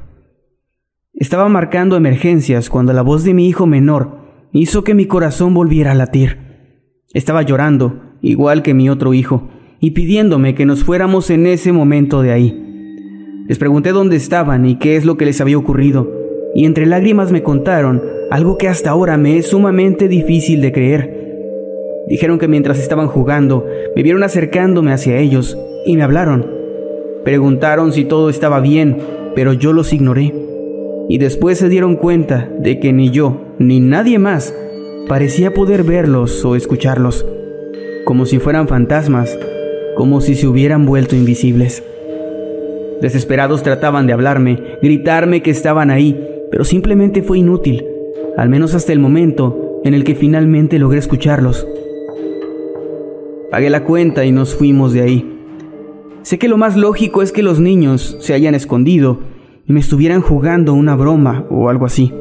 [1.13, 5.91] Estaba marcando emergencias cuando la voz de mi hijo menor hizo que mi corazón volviera
[5.91, 6.39] a latir.
[7.13, 12.21] Estaba llorando, igual que mi otro hijo, y pidiéndome que nos fuéramos en ese momento
[12.21, 12.65] de ahí.
[13.47, 16.11] Les pregunté dónde estaban y qué es lo que les había ocurrido,
[16.53, 21.19] y entre lágrimas me contaron algo que hasta ahora me es sumamente difícil de creer.
[22.07, 23.65] Dijeron que mientras estaban jugando,
[23.95, 26.45] me vieron acercándome hacia ellos y me hablaron.
[27.23, 28.97] Preguntaron si todo estaba bien,
[29.35, 30.33] pero yo los ignoré
[31.09, 34.55] y después se dieron cuenta de que ni yo ni nadie más
[35.07, 37.25] parecía poder verlos o escucharlos,
[38.05, 39.37] como si fueran fantasmas,
[39.99, 41.83] como si se hubieran vuelto invisibles.
[43.01, 46.17] Desesperados trataban de hablarme, gritarme que estaban ahí,
[46.49, 47.85] pero simplemente fue inútil,
[48.37, 51.67] al menos hasta el momento en el que finalmente logré escucharlos.
[53.51, 55.37] Pagué la cuenta y nos fuimos de ahí.
[56.21, 59.19] Sé que lo más lógico es que los niños se hayan escondido
[59.67, 62.13] y me estuvieran jugando una broma o algo así.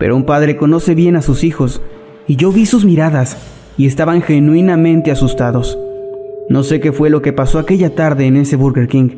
[0.00, 1.80] Pero un padre conoce bien a sus hijos
[2.26, 3.38] y yo vi sus miradas
[3.78, 5.78] y estaban genuinamente asustados.
[6.48, 9.08] No sé qué fue lo que pasó aquella tarde en ese Burger King,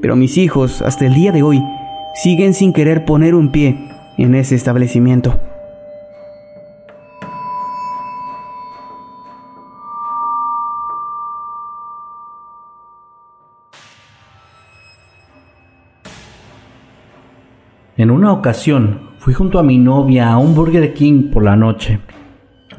[0.00, 1.60] pero mis hijos, hasta el día de hoy,
[2.22, 3.76] siguen sin querer poner un pie
[4.16, 5.40] en ese establecimiento.
[17.96, 21.98] En una ocasión fui junto a mi novia a un Burger King por la noche.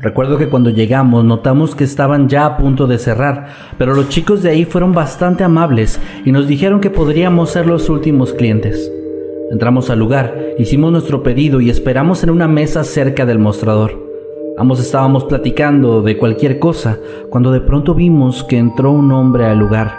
[0.01, 4.41] Recuerdo que cuando llegamos notamos que estaban ya a punto de cerrar, pero los chicos
[4.41, 8.91] de ahí fueron bastante amables y nos dijeron que podríamos ser los últimos clientes.
[9.51, 14.09] Entramos al lugar, hicimos nuestro pedido y esperamos en una mesa cerca del mostrador.
[14.57, 16.97] Ambos estábamos platicando de cualquier cosa
[17.29, 19.93] cuando de pronto vimos que entró un hombre al lugar.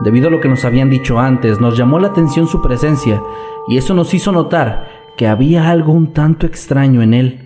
[0.00, 3.22] Debido a lo que nos habían dicho antes, nos llamó la atención su presencia
[3.66, 7.45] y eso nos hizo notar que había algo un tanto extraño en él.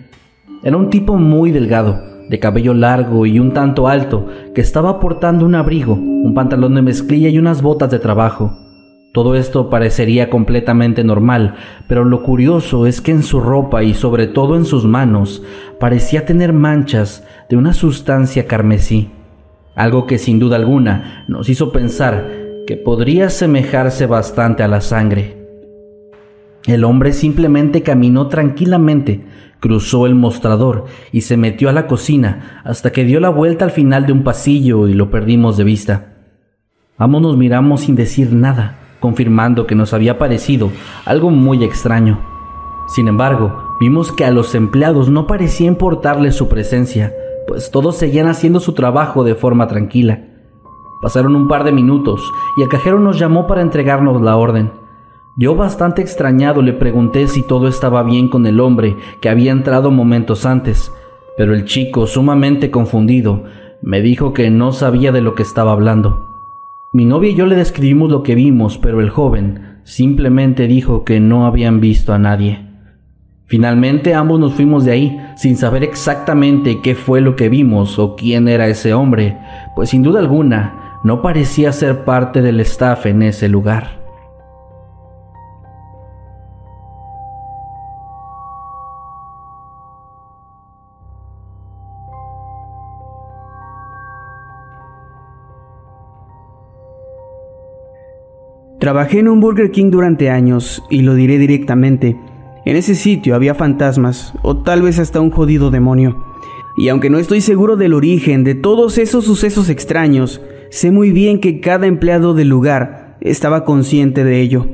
[0.63, 5.43] Era un tipo muy delgado, de cabello largo y un tanto alto, que estaba portando
[5.43, 8.53] un abrigo, un pantalón de mezclilla y unas botas de trabajo.
[9.11, 11.55] Todo esto parecería completamente normal,
[11.87, 15.41] pero lo curioso es que en su ropa y sobre todo en sus manos
[15.79, 19.09] parecía tener manchas de una sustancia carmesí,
[19.75, 22.29] algo que sin duda alguna nos hizo pensar
[22.67, 25.41] que podría asemejarse bastante a la sangre.
[26.67, 29.25] El hombre simplemente caminó tranquilamente,
[29.61, 33.71] cruzó el mostrador y se metió a la cocina hasta que dio la vuelta al
[33.71, 36.13] final de un pasillo y lo perdimos de vista.
[36.97, 40.71] Ambos nos miramos sin decir nada, confirmando que nos había parecido
[41.05, 42.19] algo muy extraño.
[42.87, 47.13] Sin embargo, vimos que a los empleados no parecía importarles su presencia,
[47.47, 50.25] pues todos seguían haciendo su trabajo de forma tranquila.
[51.01, 52.21] Pasaron un par de minutos
[52.57, 54.80] y el cajero nos llamó para entregarnos la orden.
[55.37, 59.89] Yo bastante extrañado le pregunté si todo estaba bien con el hombre que había entrado
[59.89, 60.91] momentos antes,
[61.37, 63.45] pero el chico, sumamente confundido,
[63.81, 66.27] me dijo que no sabía de lo que estaba hablando.
[66.91, 71.21] Mi novia y yo le describimos lo que vimos, pero el joven simplemente dijo que
[71.21, 72.67] no habían visto a nadie.
[73.45, 78.17] Finalmente ambos nos fuimos de ahí sin saber exactamente qué fue lo que vimos o
[78.17, 79.37] quién era ese hombre,
[79.75, 84.00] pues sin duda alguna no parecía ser parte del staff en ese lugar.
[98.81, 102.17] Trabajé en un Burger King durante años y lo diré directamente.
[102.65, 106.25] En ese sitio había fantasmas o tal vez hasta un jodido demonio.
[106.75, 111.39] Y aunque no estoy seguro del origen de todos esos sucesos extraños, sé muy bien
[111.39, 114.65] que cada empleado del lugar estaba consciente de ello.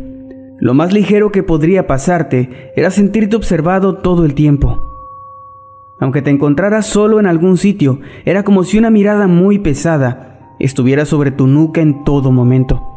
[0.58, 5.12] Lo más ligero que podría pasarte era sentirte observado todo el tiempo.
[6.00, 11.04] Aunque te encontraras solo en algún sitio, era como si una mirada muy pesada estuviera
[11.04, 12.97] sobre tu nuca en todo momento.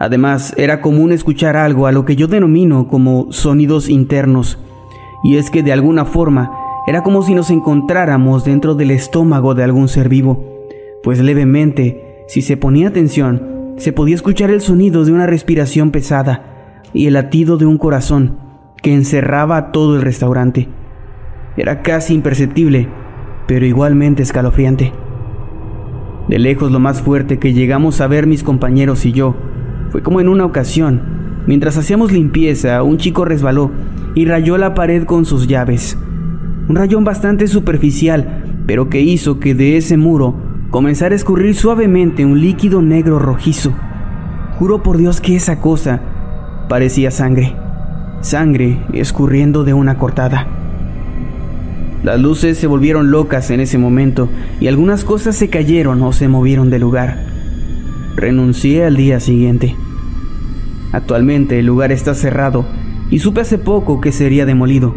[0.00, 4.58] Además, era común escuchar algo a lo que yo denomino como sonidos internos,
[5.22, 6.50] y es que de alguna forma
[6.86, 10.42] era como si nos encontráramos dentro del estómago de algún ser vivo,
[11.02, 16.80] pues levemente, si se ponía atención, se podía escuchar el sonido de una respiración pesada
[16.94, 18.38] y el latido de un corazón
[18.82, 20.66] que encerraba todo el restaurante.
[21.58, 22.88] Era casi imperceptible,
[23.46, 24.94] pero igualmente escalofriante.
[26.26, 29.49] De lejos lo más fuerte que llegamos a ver mis compañeros y yo
[29.90, 31.00] fue como en una ocasión,
[31.46, 33.70] mientras hacíamos limpieza, un chico resbaló
[34.14, 35.98] y rayó la pared con sus llaves.
[36.68, 40.34] Un rayón bastante superficial, pero que hizo que de ese muro
[40.70, 43.72] comenzara a escurrir suavemente un líquido negro rojizo.
[44.58, 46.00] Juro por Dios que esa cosa
[46.68, 47.56] parecía sangre.
[48.20, 50.46] Sangre escurriendo de una cortada.
[52.04, 54.28] Las luces se volvieron locas en ese momento
[54.60, 57.29] y algunas cosas se cayeron o se movieron de lugar.
[58.16, 59.76] Renuncié al día siguiente.
[60.92, 62.66] Actualmente el lugar está cerrado
[63.10, 64.94] y supe hace poco que sería demolido,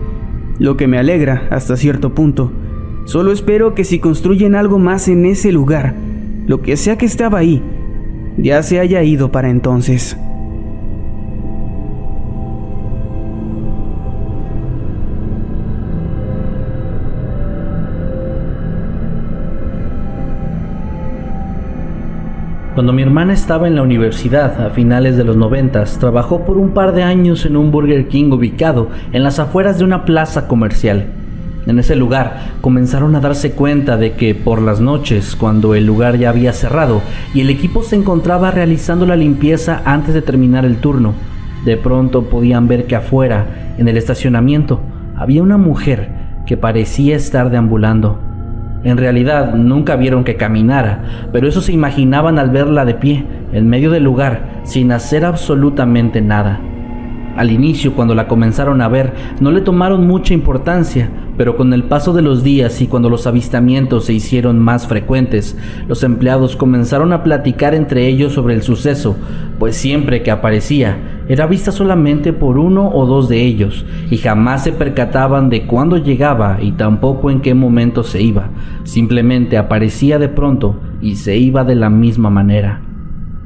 [0.60, 2.52] lo que me alegra hasta cierto punto.
[3.06, 5.96] Solo espero que si construyen algo más en ese lugar,
[6.48, 7.62] lo que sea que estaba ahí,
[8.38, 10.18] ya se haya ido para entonces.
[22.74, 26.72] Cuando mi hermana estaba en la universidad a finales de los noventas, trabajó por un
[26.72, 31.06] par de años en un Burger King ubicado en las afueras de una plaza comercial.
[31.68, 36.18] En ese lugar comenzaron a darse cuenta de que por las noches, cuando el lugar
[36.18, 37.04] ya había cerrado
[37.36, 41.14] y el equipo se encontraba realizando la limpieza antes de terminar el turno,
[41.66, 44.82] de pronto podían ver que afuera, en el estacionamiento,
[45.16, 46.10] había una mujer
[46.48, 48.33] que parecía estar deambulando.
[48.84, 53.70] En realidad nunca vieron que caminara, pero eso se imaginaban al verla de pie, en
[53.70, 56.60] medio del lugar, sin hacer absolutamente nada.
[57.36, 61.84] Al inicio, cuando la comenzaron a ver, no le tomaron mucha importancia, pero con el
[61.86, 65.58] paso de los días y cuando los avistamientos se hicieron más frecuentes,
[65.88, 69.16] los empleados comenzaron a platicar entre ellos sobre el suceso,
[69.58, 74.64] pues siempre que aparecía, era vista solamente por uno o dos de ellos, y jamás
[74.64, 78.50] se percataban de cuándo llegaba y tampoco en qué momento se iba,
[78.84, 82.93] simplemente aparecía de pronto y se iba de la misma manera.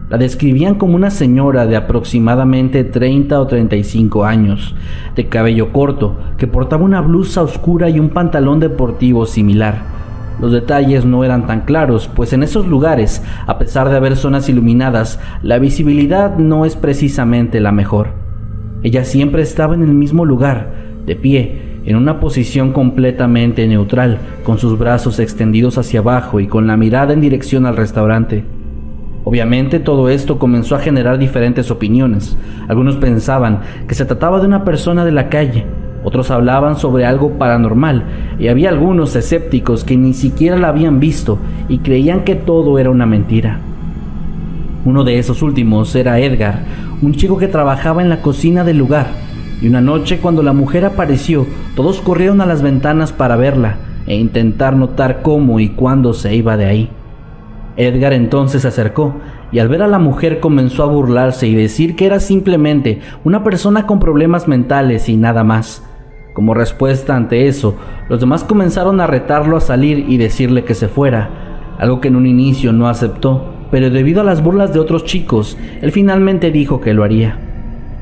[0.10, 4.74] La describían como una señora de aproximadamente 30 o 35 años,
[5.18, 9.82] de cabello corto, que portaba una blusa oscura y un pantalón deportivo similar.
[10.40, 14.48] Los detalles no eran tan claros, pues en esos lugares, a pesar de haber zonas
[14.48, 18.12] iluminadas, la visibilidad no es precisamente la mejor.
[18.84, 20.72] Ella siempre estaba en el mismo lugar,
[21.06, 26.66] de pie, en una posición completamente neutral, con sus brazos extendidos hacia abajo y con
[26.66, 28.46] la mirada en dirección al restaurante.
[29.28, 32.38] Obviamente todo esto comenzó a generar diferentes opiniones.
[32.70, 35.66] Algunos pensaban que se trataba de una persona de la calle,
[36.06, 38.06] otros hablaban sobre algo paranormal
[38.40, 42.90] y había algunos escépticos que ni siquiera la habían visto y creían que todo era
[42.90, 43.60] una mentira.
[44.86, 46.62] Uno de esos últimos era Edgar,
[47.02, 49.08] un chico que trabajaba en la cocina del lugar.
[49.62, 53.76] y una noche cuando la mujer apareció, todos corrieron a las ventanas para verla
[54.06, 56.90] e intentar notar cómo y cuándo se iba de ahí.
[57.78, 59.16] Edgar entonces se acercó
[59.52, 63.44] y al ver a la mujer comenzó a burlarse y decir que era simplemente una
[63.44, 65.84] persona con problemas mentales y nada más.
[66.34, 67.76] Como respuesta ante eso,
[68.10, 71.30] los demás comenzaron a retarlo a salir y decirle que se fuera,
[71.80, 75.58] algo que en un inicio no aceptó, pero debido a las burlas de otros chicos,
[75.82, 77.40] él finalmente dijo que lo haría.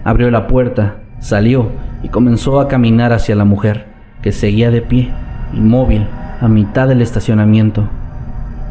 [0.03, 1.69] Abrió la puerta, salió
[2.03, 3.88] y comenzó a caminar hacia la mujer,
[4.21, 5.11] que seguía de pie,
[5.53, 6.07] inmóvil,
[6.39, 7.88] a mitad del estacionamiento.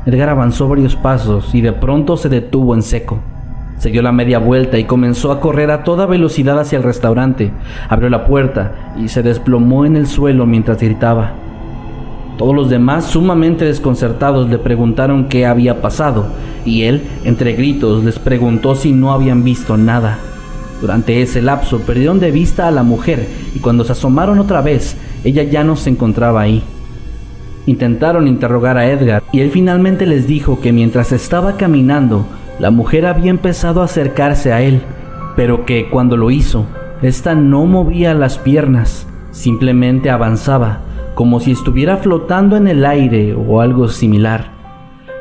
[0.06, 3.20] Edgar avanzó varios pasos y de pronto se detuvo en seco.
[3.78, 7.52] Se dio la media vuelta y comenzó a correr a toda velocidad hacia el restaurante.
[7.88, 11.32] Abrió la puerta y se desplomó en el suelo mientras gritaba.
[12.36, 16.26] Todos los demás, sumamente desconcertados, le preguntaron qué había pasado,
[16.64, 20.18] y él, entre gritos, les preguntó si no habían visto nada.
[20.80, 24.96] Durante ese lapso perdieron de vista a la mujer y cuando se asomaron otra vez,
[25.22, 26.62] ella ya no se encontraba ahí.
[27.66, 32.26] Intentaron interrogar a Edgar y él finalmente les dijo que mientras estaba caminando,
[32.58, 34.82] la mujer había empezado a acercarse a él,
[35.34, 36.66] pero que cuando lo hizo,
[37.00, 40.80] ésta no movía las piernas, simplemente avanzaba,
[41.14, 44.52] como si estuviera flotando en el aire o algo similar.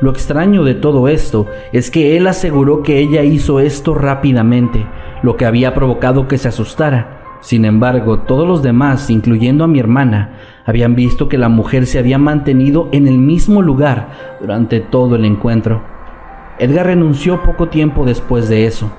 [0.00, 4.86] Lo extraño de todo esto es que él aseguró que ella hizo esto rápidamente,
[5.22, 7.23] lo que había provocado que se asustara.
[7.44, 10.30] Sin embargo, todos los demás, incluyendo a mi hermana,
[10.64, 15.26] habían visto que la mujer se había mantenido en el mismo lugar durante todo el
[15.26, 15.82] encuentro.
[16.58, 18.90] Edgar renunció poco tiempo después de eso.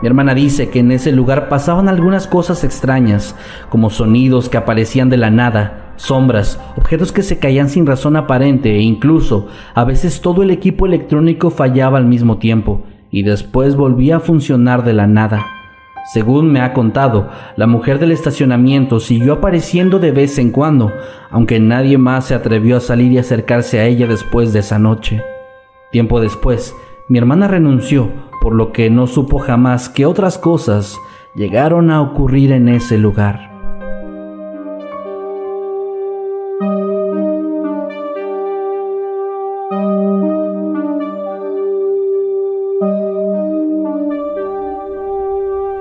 [0.00, 3.36] Mi hermana dice que en ese lugar pasaban algunas cosas extrañas,
[3.68, 8.76] como sonidos que aparecían de la nada, sombras, objetos que se caían sin razón aparente
[8.76, 14.16] e incluso a veces todo el equipo electrónico fallaba al mismo tiempo y después volvía
[14.16, 15.53] a funcionar de la nada.
[16.04, 20.92] Según me ha contado, la mujer del estacionamiento siguió apareciendo de vez en cuando,
[21.30, 25.22] aunque nadie más se atrevió a salir y acercarse a ella después de esa noche.
[25.90, 26.76] Tiempo después,
[27.08, 28.10] mi hermana renunció,
[28.42, 30.98] por lo que no supo jamás que otras cosas
[31.34, 33.53] llegaron a ocurrir en ese lugar.